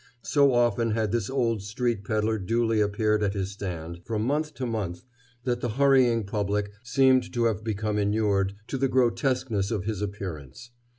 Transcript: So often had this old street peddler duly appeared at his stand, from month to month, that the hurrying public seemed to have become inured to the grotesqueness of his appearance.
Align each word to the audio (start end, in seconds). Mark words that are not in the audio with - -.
So 0.23 0.51
often 0.55 0.89
had 0.93 1.11
this 1.11 1.29
old 1.29 1.61
street 1.61 2.03
peddler 2.03 2.39
duly 2.39 2.81
appeared 2.81 3.21
at 3.21 3.35
his 3.35 3.51
stand, 3.51 4.01
from 4.03 4.23
month 4.23 4.55
to 4.55 4.65
month, 4.65 5.03
that 5.43 5.61
the 5.61 5.69
hurrying 5.77 6.23
public 6.23 6.71
seemed 6.81 7.31
to 7.33 7.43
have 7.45 7.63
become 7.63 7.99
inured 7.99 8.55
to 8.69 8.79
the 8.79 8.87
grotesqueness 8.89 9.69
of 9.69 9.83
his 9.83 10.01
appearance. 10.01 10.71